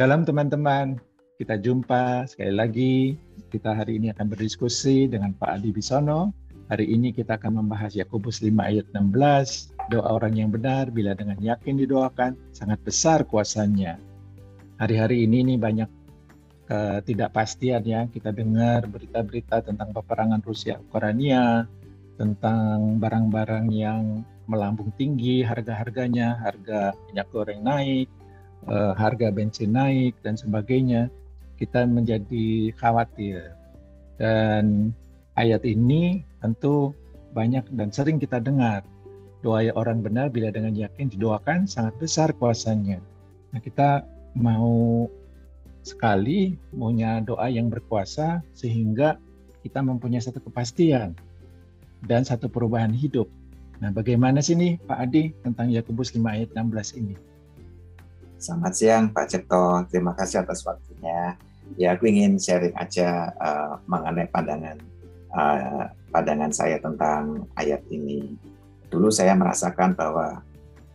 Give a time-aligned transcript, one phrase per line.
[0.00, 0.96] Shalom teman-teman,
[1.36, 3.20] kita jumpa sekali lagi.
[3.52, 6.32] Kita hari ini akan berdiskusi dengan Pak Adi Bisono.
[6.72, 9.76] Hari ini kita akan membahas Yakobus 5 ayat 16.
[9.92, 14.00] Doa orang yang benar bila dengan yakin didoakan sangat besar kuasanya.
[14.80, 15.90] Hari-hari ini nih banyak
[16.64, 18.08] ketidakpastian ya.
[18.08, 21.68] Kita dengar berita-berita tentang peperangan Rusia Ukraina,
[22.16, 28.08] tentang barang-barang yang melambung tinggi harga-harganya, harga minyak goreng naik,
[28.68, 31.08] uh, harga bensin naik dan sebagainya,
[31.56, 33.56] kita menjadi khawatir.
[34.20, 34.92] Dan
[35.40, 36.92] ayat ini tentu
[37.32, 38.84] banyak dan sering kita dengar.
[39.40, 43.00] Doa orang benar bila dengan yakin didoakan sangat besar kuasanya.
[43.56, 44.04] Nah, kita
[44.36, 45.08] mau
[45.80, 49.16] sekali punya doa yang berkuasa sehingga
[49.64, 51.16] kita mempunyai satu kepastian
[52.04, 53.28] dan satu perubahan hidup.
[53.80, 57.16] Nah, bagaimana sih nih Pak Adi tentang Yakobus 5 ayat 16 ini?
[58.40, 61.36] Selamat siang Pak Cipto, terima kasih atas waktunya.
[61.76, 64.80] Ya, aku ingin sharing aja uh, mengenai pandangan
[65.36, 68.40] uh, pandangan saya tentang ayat ini.
[68.88, 70.40] Dulu saya merasakan bahwa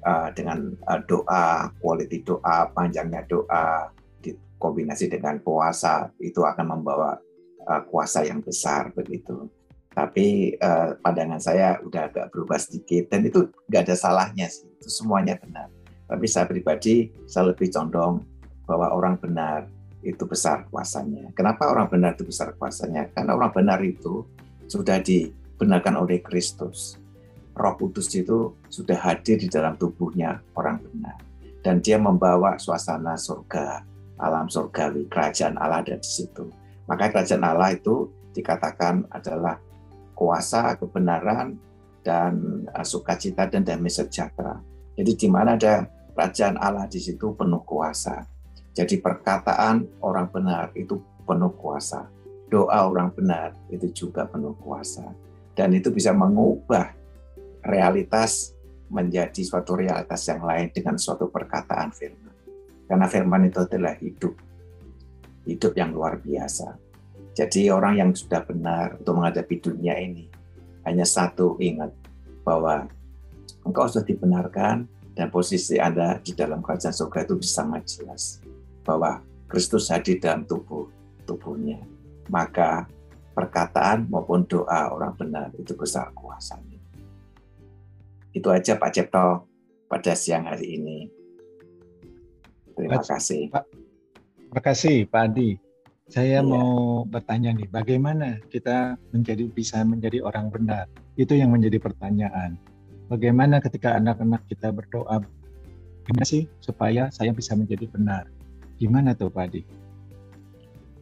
[0.00, 3.92] uh, dengan uh, doa, quality doa, panjangnya doa,
[4.24, 7.20] dikombinasi dengan puasa itu akan membawa
[7.68, 9.44] uh, kuasa yang besar begitu.
[9.92, 14.88] Tapi uh, pandangan saya udah agak berubah sedikit dan itu nggak ada salahnya sih, itu
[14.88, 15.68] semuanya benar
[16.06, 18.22] tapi saya pribadi, saya lebih condong
[18.66, 19.66] bahwa orang benar
[20.06, 21.34] itu besar kuasanya.
[21.34, 23.10] Kenapa orang benar itu besar kuasanya?
[23.10, 24.22] Karena orang benar itu
[24.70, 26.98] sudah dibenarkan oleh Kristus.
[27.56, 31.18] Roh Kudus itu sudah hadir di dalam tubuhnya orang benar.
[31.64, 33.82] Dan dia membawa suasana surga,
[34.22, 36.46] alam surgawi, kerajaan Allah ada di situ.
[36.86, 39.58] Maka kerajaan Allah itu dikatakan adalah
[40.14, 41.58] kuasa, kebenaran,
[42.06, 44.62] dan uh, sukacita dan damai sejahtera.
[44.94, 48.24] Jadi di mana ada kerajaan Allah di situ penuh kuasa.
[48.72, 50.96] Jadi perkataan orang benar itu
[51.28, 52.08] penuh kuasa.
[52.48, 55.04] Doa orang benar itu juga penuh kuasa.
[55.52, 56.96] Dan itu bisa mengubah
[57.60, 58.56] realitas
[58.88, 62.32] menjadi suatu realitas yang lain dengan suatu perkataan firman.
[62.88, 64.32] Karena firman itu adalah hidup.
[65.44, 66.80] Hidup yang luar biasa.
[67.36, 70.24] Jadi orang yang sudah benar untuk menghadapi dunia ini,
[70.88, 71.92] hanya satu ingat
[72.40, 72.88] bahwa
[73.66, 78.44] engkau sudah dibenarkan dan posisi Anda di dalam kerajaan surga itu sangat jelas
[78.84, 80.92] bahwa Kristus hadir dalam tubuh
[81.24, 81.80] tubuhnya.
[82.28, 82.84] Maka
[83.32, 86.76] perkataan maupun doa orang benar itu besar kuasanya.
[88.36, 89.48] Itu aja Pak Cipto
[89.88, 91.08] pada siang hari ini.
[92.76, 93.48] Terima kasih.
[93.48, 93.64] Pak,
[94.36, 95.56] terima kasih Pak Adi.
[96.06, 96.44] Saya iya.
[96.44, 100.86] mau bertanya nih, bagaimana kita menjadi bisa menjadi orang benar?
[101.18, 102.60] Itu yang menjadi pertanyaan
[103.06, 105.22] bagaimana ketika anak-anak kita berdoa
[106.06, 108.30] gimana sih supaya saya bisa menjadi benar?
[108.78, 109.62] Gimana tuh Pak Adi?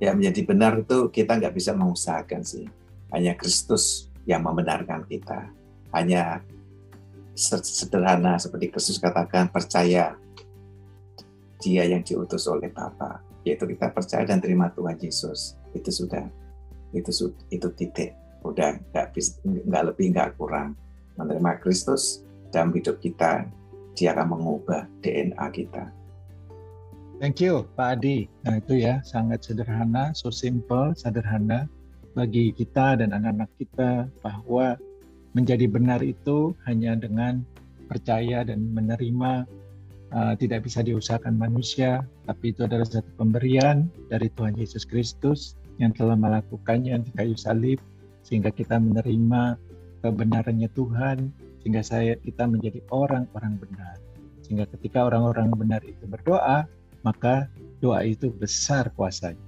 [0.00, 2.68] Ya menjadi benar itu kita nggak bisa mengusahakan sih.
[3.12, 5.48] Hanya Kristus yang membenarkan kita.
[5.92, 6.44] Hanya
[7.36, 10.16] sederhana seperti Kristus katakan percaya
[11.60, 13.20] dia yang diutus oleh Bapa.
[13.44, 15.56] Yaitu kita percaya dan terima Tuhan Yesus.
[15.72, 16.28] Itu sudah
[16.92, 17.12] itu
[17.48, 18.12] itu titik.
[18.44, 19.16] Udah nggak
[19.68, 20.76] nggak lebih nggak kurang
[21.20, 23.44] menerima Kristus dalam hidup kita,
[23.94, 25.92] dia akan mengubah DNA kita.
[27.20, 28.32] Thank you, Pak Adi.
[28.48, 31.68] Nah itu ya, sangat sederhana, so simple, sederhana
[32.16, 34.80] bagi kita dan anak-anak kita bahwa
[35.36, 37.44] menjadi benar itu hanya dengan
[37.86, 39.44] percaya dan menerima
[40.16, 45.92] uh, tidak bisa diusahakan manusia, tapi itu adalah satu pemberian dari Tuhan Yesus Kristus yang
[45.92, 47.78] telah melakukannya di kayu salib
[48.24, 49.56] sehingga kita menerima
[50.00, 53.96] kebenarannya Tuhan sehingga saya kita menjadi orang-orang benar.
[54.44, 56.66] Sehingga ketika orang-orang benar itu berdoa,
[57.04, 57.46] maka
[57.78, 59.38] doa itu besar kuasanya.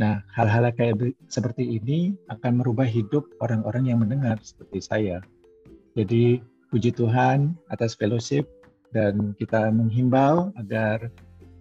[0.00, 5.20] Nah, hal-hal kayak seperti ini akan merubah hidup orang-orang yang mendengar seperti saya.
[5.92, 6.40] Jadi,
[6.72, 8.48] puji Tuhan atas fellowship
[8.96, 11.12] dan kita menghimbau agar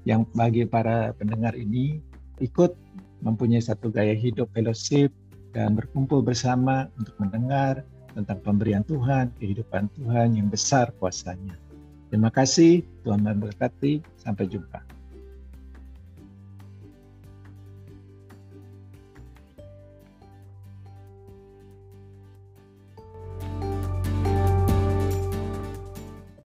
[0.07, 2.00] yang bagi para pendengar ini
[2.40, 2.74] ikut
[3.19, 5.12] mempunyai satu gaya hidup fellowship
[5.56, 7.81] dan berkumpul bersama untuk mendengar
[8.13, 11.56] tentang pemberian Tuhan, kehidupan Tuhan yang besar kuasanya.
[12.10, 14.01] Terima kasih, Tuhan memberkati.
[14.18, 14.99] Sampai jumpa.